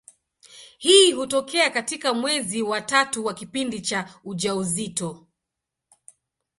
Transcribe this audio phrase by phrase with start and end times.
[0.77, 5.27] Hii hutokea katika mwezi wa tatu wa kipindi cha ujauzito.